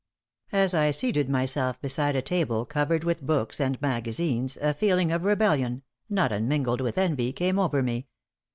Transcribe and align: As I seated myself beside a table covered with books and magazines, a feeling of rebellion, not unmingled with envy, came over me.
As 0.51 0.73
I 0.73 0.89
seated 0.89 1.29
myself 1.29 1.79
beside 1.79 2.15
a 2.15 2.23
table 2.23 2.65
covered 2.65 3.03
with 3.03 3.21
books 3.21 3.61
and 3.61 3.79
magazines, 3.83 4.57
a 4.59 4.73
feeling 4.73 5.11
of 5.11 5.25
rebellion, 5.25 5.83
not 6.09 6.31
unmingled 6.31 6.81
with 6.81 6.97
envy, 6.97 7.31
came 7.31 7.59
over 7.59 7.83
me. 7.83 8.07